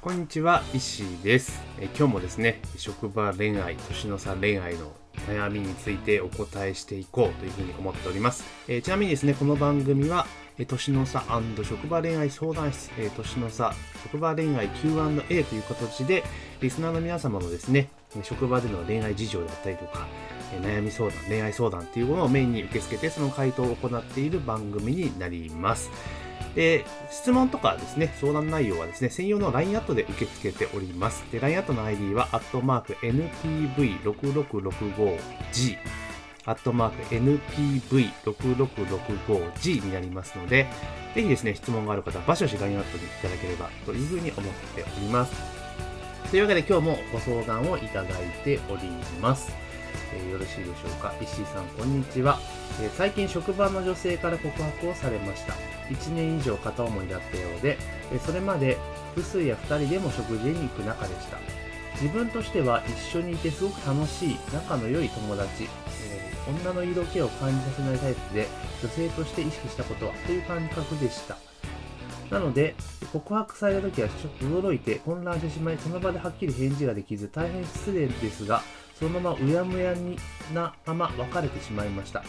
[0.00, 1.62] こんにちは、石井です。
[1.78, 4.92] え今日もですね、職場恋愛、年の差恋愛の
[5.28, 8.44] 悩みについてお答えしていこうというふうに思っております。
[8.68, 10.26] えちなみにですね、この番組は、
[10.58, 11.24] え年の差
[11.62, 16.24] 職場恋愛相談室、え年の差職場恋愛 Q&A という形で、
[16.60, 17.88] リスナーの皆様のですね、
[18.22, 20.06] 職場での恋愛事情だったりとか、
[20.52, 25.90] え悩み相談、恋愛相談っていうものをメインに受け付けて、その回答を行っている番組になります。
[26.56, 31.22] で、質問とかですね、相談内容はですね、専用の LINE アットで受け付けております。
[31.30, 35.76] で、LINE アットの ID は、アットマーク NPV6665G、
[36.46, 40.66] アットマーク NPV6665G になりますので、
[41.14, 45.34] ぜひですね、質問がある方は、バシバシ LINE アットにいただければというふうに思っております。
[46.30, 48.12] というわけで今日もご相談をいただい
[48.42, 48.88] ており
[49.20, 49.65] ます。
[50.12, 51.12] えよろしいでしょうか？
[51.20, 52.38] 石井さん、こんにちは、
[52.80, 55.54] え最近職場の女性から告白をされました。
[55.88, 57.78] 1年以上片思いだったようで、
[58.12, 58.78] えそれまで
[59.14, 61.38] 複数や2人でも食事に行く仲でした。
[62.00, 68.46] 自分としては一緒にいてすごく楽しい、仲の良い友達、えー女の色気を感じさせないタイプで、
[68.80, 71.36] 女性として意識したことはという感覚でした。
[72.30, 72.76] なので、
[73.12, 78.62] 告白された時はちょっと驚いて混乱してしまい、その場ではっきり返事ができず、大変失礼ですが、
[78.98, 80.16] そのままうやむやに
[80.54, 82.24] なまま別れてしまいました。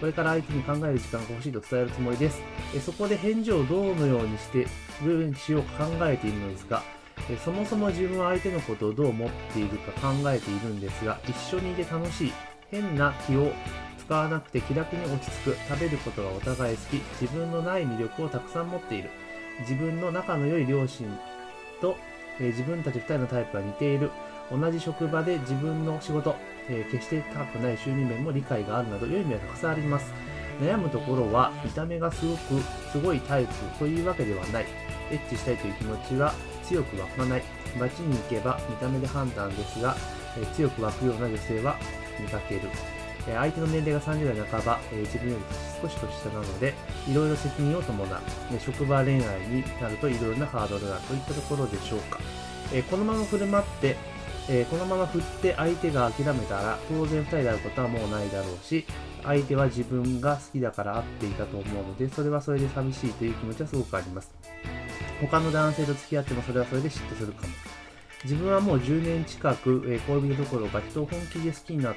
[0.00, 2.42] これから相手に考える時間が欲しいと伝えるつもりです。
[2.74, 4.66] えそこで返事をどうのようにして、
[5.02, 6.82] どのようにしようか考えているのですが、
[7.30, 12.32] えそもそも自分は相手のことをどう思っているか考えているんですが、一緒にいて楽しい、
[12.70, 13.52] 変な気を
[13.98, 19.10] 使わなくて気楽に落ち着く、食べることがお互い好き、自分のない魅力をたくさん持っている、
[19.60, 21.06] 自分の仲の良い両親
[21.80, 21.96] と、
[22.38, 24.10] え自分たち2人のタイプが似ている、
[24.50, 26.36] 同じ職場で自分の仕事、
[26.68, 30.12] えー決して高くない収入面も理解があるなど良い面はたくさんあります。
[30.60, 34.66] 悩むところは見た目がすごくすごいタイプというわけではない。
[35.10, 36.32] エッチしたいという気持ちは
[36.64, 37.42] 強く湧かない。
[37.78, 39.96] 街に行けば見た目で判断ですが、
[40.38, 41.76] えー強く湧くような女性は
[42.20, 42.62] 見かける。
[43.28, 45.42] えー相手の年齢が30代半ば、えー自分より
[45.82, 46.72] 少し年下なので、
[47.08, 48.08] いろいろ責任を伴う。
[48.52, 52.18] ね職場恋愛になるといろいろなハードルがあるといったところでしょうか。
[52.72, 53.96] えこのまま振る舞って、
[54.48, 58.86] えーこのまま振って相手が諦めたら当然2人であることはもうないだろうし
[59.22, 64.32] 相手は自分が好きだから会っていたと思うのでそれはそれで寂しいという気持ちはすごくあります。
[65.20, 67.48] 他の男性と付き合ってもそれはそれで嫉妬するかも。
[68.24, 71.96] 自分はもう10年近く、えー恋人どころか人を本気で好きになっ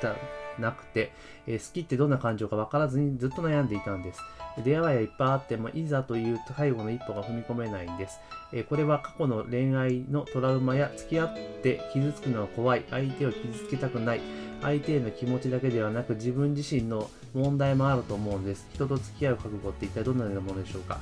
[0.00, 0.14] た
[0.60, 1.12] なくて、
[1.46, 4.20] えー好きってどんな感情か分からずにずっと悩んでいたんです。
[4.64, 8.18] 出会いはいっぱいあってもいざという最後の一歩が踏み込めないんです。
[8.52, 14.20] えーこれは過去の恋愛のトラウマや付き合って傷つくのが怖い、相手を傷つけたくない、
[14.62, 18.66] 相手への気持ちだけではなく自分自身の問題もあると思うんです。
[18.74, 20.98] 人と付き合う覚悟って一体どんなようなものでしょうか？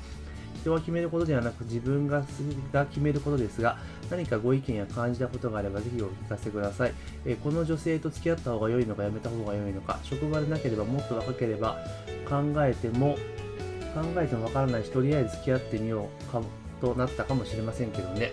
[0.60, 2.22] 人が決めることではなく自分が
[2.72, 3.78] が決めることですが
[4.10, 11.78] 何かご意見や感じたことがあればぜひお聞かせください、えこの女性と付き合った方が良いのかやめた方が良いのか職場でなければもっと若ければ
[12.28, 13.16] 考えても
[13.94, 16.42] 考えてもわからないしとりあえず付き合ってみようか
[16.80, 18.32] となったかもしれませんけどね。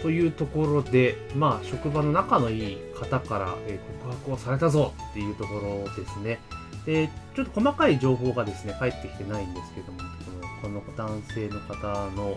[0.00, 6.38] というところでまあ職場の仲のいい方から、え告白をされたぞっていうところですね。
[6.84, 10.04] でちょっと細かい情報がですね返ってきてないんですけどもこ
[10.42, 12.36] のこの男性の方の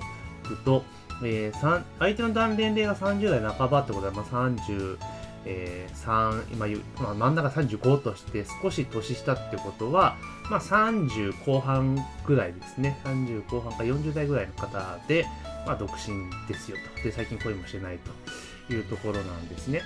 [0.66, 0.84] と、
[1.24, 4.98] えー相手の年齢が30代半ばってことは、まあ、30
[5.46, 6.68] えー3今、
[7.02, 10.18] まあ、真ん中35として少し年下ってことは、
[10.50, 13.00] まあ、30後半ぐらいですね。
[13.06, 15.26] 30後半か40代ぐらいの方で、
[15.66, 17.04] まあ、独身ですよと。
[17.04, 18.00] で最近恋もしてない
[18.68, 19.82] というところなんですね。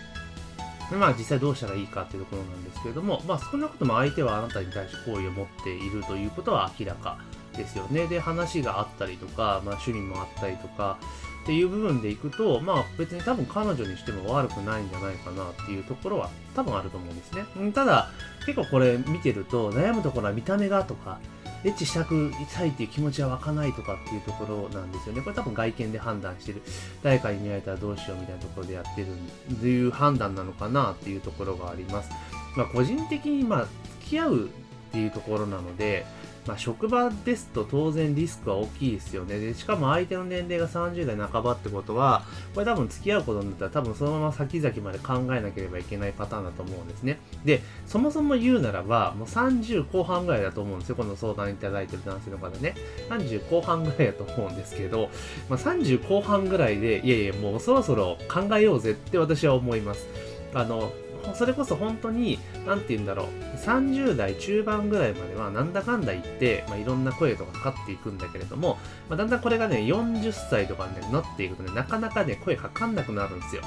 [0.98, 7.18] まあ実際どうしたらいいかっていうところなんですけれども、まあ少なくとも相手はあなたに対して好意を持っているということは明らか
[7.56, 8.08] ですよね。
[8.08, 10.98] で、話があったりとか、まあ趣味もあったりとか、
[11.44, 17.44] っていう部分でいくと、まあ別に多分彼女にしても悪くないんじゃないかなっていうところは多分あると思うんですね。
[17.74, 18.10] ただ、
[18.46, 21.20] 結構これ見てると悩むところは見た目がとか、
[21.64, 25.22] エッチしたくしたいっていう気持ちは湧かないとかっていうところなんですよね。
[25.22, 26.62] これ多分外見で判断してる。
[27.04, 29.08] 誰かに見られたらどうしようみたいなところでやってる
[29.52, 32.10] っていう判断なのかなっていうところがあります。
[32.56, 33.68] まあ個人的にまあ
[34.00, 34.50] 付き合う
[34.92, 36.06] っていうところなので、
[36.46, 39.40] まあ、職場ですと当然リスクは大きいですよね。
[39.40, 42.24] で、しかも相手の年齢が30代半ばってことは、
[42.54, 47.20] これ多分付き合うことになったら多分そのまま先々まで考えなければいけないパターンだと思うんですね。
[47.46, 50.96] で、そもそも言うならば、もう30後半ぐらいだと思うんですよ。
[50.96, 52.76] この相談いただいてる男性の方ね。
[53.10, 55.10] 30後半ぐらいだと思うんですけど、
[55.48, 60.08] まあ、30後半ぐらいで、いやいや、もうそろそろ考えようぜって私は思います。
[60.54, 60.92] あの、
[61.34, 63.28] それこそ本当に、なんて言うんだろう、
[63.58, 68.78] 30代中盤ぐらいまではなんだかんだ言って、まあ、いろんな声とかかかっていくんだけれども、
[69.10, 73.62] まあ、だんだんこれがね、40歳とかになっていくとね、なかなかね、声かかんなくなるんですよ。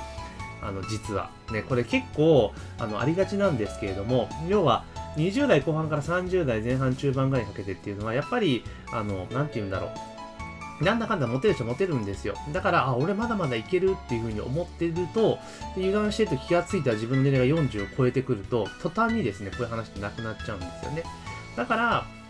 [0.63, 1.31] あの、実は。
[1.53, 4.85] ね、これ結構、あの、ありがちなんですけれども、要は、
[5.17, 10.14] 20代後半から30代前半中盤ぐらいにかけてっていうのは、やっぱり、あの、なんて言うんだろう。
[10.81, 12.35] なんだかんだモテる人モテるんですよ。
[12.53, 15.39] だから、あ、俺まだまだいけるっていう風に思ってると、
[15.77, 21.05] 油断してると気がついたら自分の年齢が40を超えてくると、途端にですね、こういう話ってなくなっちゃうんですよね。
[21.57, 21.77] だか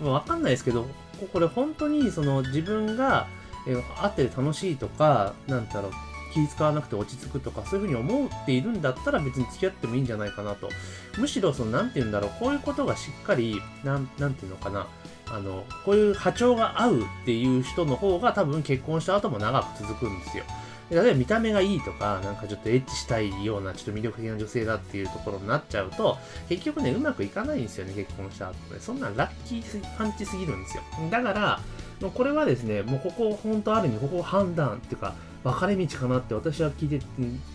[0.01, 0.87] ら、わかんないですけど、
[1.33, 3.27] これ本当にその自分が、
[3.67, 5.93] え会って楽しいとか、なんだろう、
[6.35, 10.69] 気使わなくて落ち着くとか、そういうふうに思っているんだったら別に付き合ってもいいんじゃないかなと。
[11.17, 14.87] むしろ、その、なんて言うんだろう、こういうことがしっかり、なん、なんていうのかな、
[15.35, 20.45] あの、こういう波長が合うっていう人の方が多分結婚した後も長く続くんですよ。
[20.91, 28.81] 例えば見た目がいいとか、なんかちょっとエッチしたいような、ちょっと魅力的な女性だっていうところになっちゃうと、結局ね、うまくいかないんですよね、結婚した後で。
[28.81, 30.83] そんなラッキーパンチすぎるんですよ。
[31.11, 31.61] だから、
[32.01, 37.05] もうこれはですね、もうここ、本当ある意味、ここ判断っていうか、分かれ道かなって私は聞いて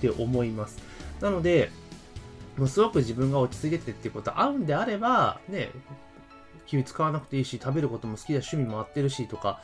[0.01, 0.79] て思います。
[1.21, 1.71] なので、
[2.57, 5.69] もうすごく自分が落ち着いててっていうこと合うんであれば、ね、
[6.69, 9.61] 気使わなくていいし、食べることも好きだし、趣味も合ってるしとか、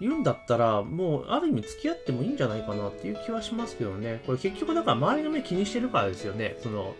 [0.00, 4.22] 言うんだったら、もう、ある意味付き合ってもいいんじゃないかなっていう気はしますけどね。
[4.26, 6.56] これ結局だから周りの目気にしてるからですよね。
[6.62, 6.94] その、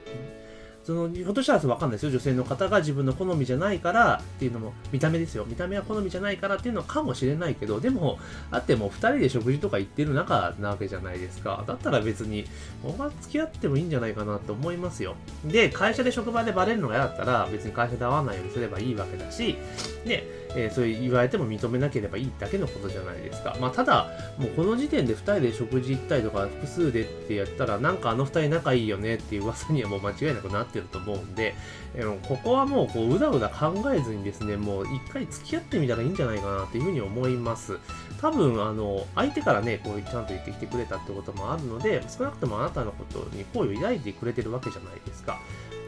[0.88, 2.10] その、ひょっとしたらわかんないですよ。
[2.10, 5.44] 女性の方が自分の好みじゃないからっていうのも、見た目ですよ。
[5.46, 8.18] 見た目は好みじゃないからっていうのかもしれないけど、でも、
[8.50, 11.62] あっても2人で食事とか行ってる中なわけじゃないですか。
[11.66, 12.46] だったら別に、
[12.82, 15.14] 僕は付き合ってもいいんじゃないかなと思いますよ。
[15.44, 19.58] で、会社で職場でバレるのが嫌だったら、別に会社で会わないようにすればいいわけだし、
[20.06, 23.56] で、えー、そう言われても認めなければいいだけのことじゃないですか。
[23.60, 24.08] まあ、ただ、
[24.38, 31.54] もうこの時点で2人で食事行ったりとか、複数でってやったら、なんかあの2人仲いいよねっていう噂にはもう間違いなくなってると思うんで、
[31.94, 37.78] えー、ここはもうこううだうだ考えずにですね、もう一回付き合ってみたらいいんじゃないかなっていうふうに思います。
[38.20, 45.38] 多分、あの、相手からね、こうちゃんと言ってきてくれたってこともあるので、少なくともあなたのことに好意を抱いてくれてるわけじゃないですか。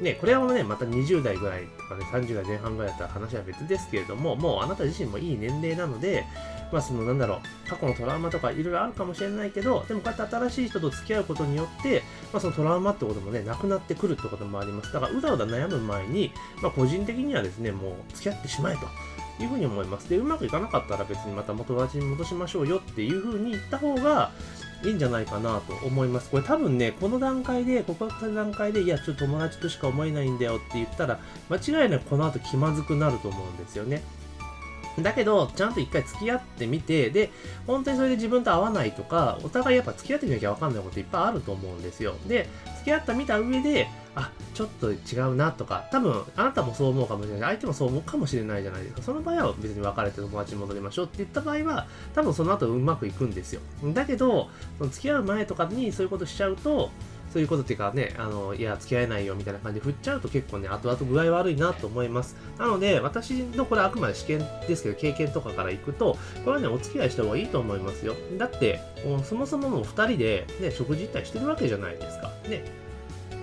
[0.00, 6.24] ね、これはね、また20代ぐらいとかね、30代前半ぐらいだったら話は別ですけれども、もうあなた自身もいい年齢なので、
[6.72, 12.02] まあそのなんだろう、過去のトラウマとかいろいろあるかもしれないけど、でもこうやって新しい人と付き合うことによって、
[12.32, 14.92] まあそのトラウマってこともね、なくなってくるってこともあります。
[14.92, 16.32] だからうだうだ悩む前に、
[16.62, 18.86] まあ個人的にはですね、もう付き合ってしまえと。
[19.42, 20.08] いうふうに思います。
[20.08, 24.32] で、うまくいかなかったら別にまた元立ちに戻しましょうよっていうふうに言った方が、
[24.82, 26.30] いいんじゃないかなと思います。
[26.30, 34.02] これ多分ね、この段階で、ここの段階で、いや、ちょっと友達としか思えないんだよって言ったら、間違いなくこの後気まずくなると思うんですよね。
[35.02, 37.30] だけど、ちゃんと一回付き合ってみて、で、
[37.66, 42.14] 本当にそれで自分と合わないとか、お互いやっぱ付き合ってみなきゃわかんないこといっぱいあると思うんですよ。
[42.26, 42.48] で、
[42.78, 44.96] 付き合った見た上で、あ、ちょっと違
[45.30, 47.50] うなとか、多分、あなたもそう思うかもしれない。
[47.50, 49.02] 相手もそう思うかもしれないじゃないですか。
[49.02, 53.60] その場合は別に別れて友達に戻りましょうって言った場合は、多分その後うまくいくんですよ。
[53.94, 54.48] だけど、
[54.78, 56.90] その付き合う前とかにそういうことしちゃうと、
[57.32, 62.36] そういうことっていうかね、あの、いや、付き合えないよみたいな感じで振っちゃうと結構ね、後々具合悪いなと思います。
[62.58, 68.14] なので、私のこれあくまで試験ですけど、経験とかからいくと、これはね、お付き合いした方がいいと思いますよ。
[68.36, 68.80] だって、
[69.24, 72.32] そもそももう二人でね、食事行ったりしてるわけじゃないですか。
[72.48, 72.64] ね。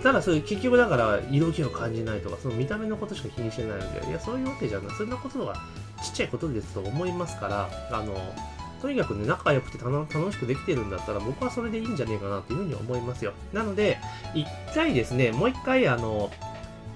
[0.02, 4.96] ただ、そういう結局だから、色気を感じないとか、その見た目のことしか気にしてないので、いや、そういうわけじゃない。
[4.96, 5.54] そんなことが
[6.04, 8.14] ちっちゃいことですと思いますから、あの、
[8.80, 13.32] とにかくね、仲良くて楽しくできてるんだったら、僕はそれでいいんじゃねえかなっていうふうに思いますよ。
[13.52, 13.98] なので、
[14.34, 16.30] 一回ですね、もう一回、あの、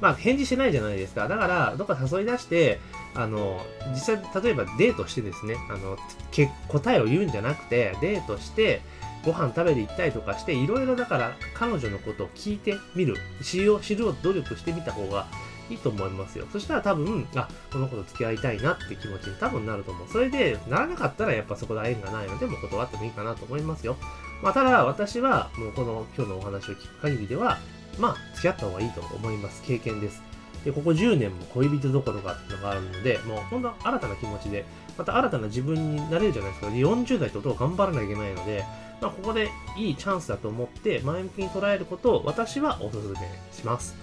[0.01, 1.29] まあ、返事してないじゃないですか。
[1.29, 2.81] だから、どっか誘い出して、
[3.15, 5.97] あの、実際、例えばデートしてですね、あの、
[6.31, 8.81] け答えを言うんじゃなくて、デートして、
[9.25, 15.27] ご飯食べに行ったりとかして、いろいろだから彼女のことを聞いてみる、知る知るを努力してみた方が
[15.73, 16.47] いいと思いますよ。
[16.53, 20.09] そしたら多分、あ、この子と付き合いたいなって気持ちに多分なると思う。
[20.09, 23.97] それで、ならなかったらやっぱそこで縁がないので、もう断ってもいいかなと思いますよ。
[24.43, 27.59] まあ、ただ、私は、もうこの今日のお話を聞く限りでは、
[27.99, 29.63] まあ、付き合った方がいいと思います。
[29.63, 30.23] 経験です。
[30.65, 34.65] で、ここ10年も恋人どころかっていうのがあるので、もう本当新たな気持ちで、
[34.97, 36.69] また新たな自分になれるじゃないですか。
[36.69, 38.65] 40代ってことを頑張らなきゃいけないので、
[39.01, 43.17] まあ、ここでいいチャンスだと思って前向きに捉えることを私はお勧め
[43.53, 43.97] します。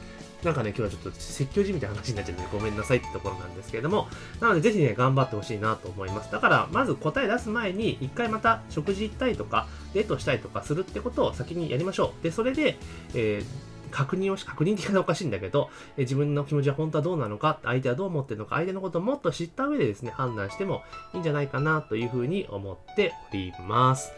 [0.43, 4.07] なんかね、今日はちょっと説教じみたいな話になっちゃうのでごめんなさいってところなんですけれども、
[4.39, 6.31] なのでぜひね、頑張ってほしいなと思います。
[6.31, 12.23] だから、まず答え出す前に、一回また食事行ったりとか、デートしたりとかするってことを先にやりましょう。
[12.23, 12.77] で、それで、
[13.13, 24.11] えー確認をし、確認的なおかしいんだけど、え自分の気持ちは本当はどうなのか、相手はどう思ってるのか、相手のことをもっと知った上でですね、判断してもいいんじゃないかなというふうに思っております。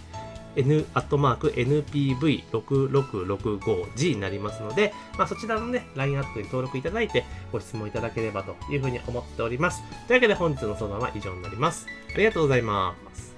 [0.56, 9.82] n アットマーク npv6665g になりますので、まあ、そちらのね、LINE アットに登録いただいてご質問いただければというふうに思っております。
[10.06, 11.86] というわけで本日の相談は以上になります。
[12.14, 13.33] ありがとうございます。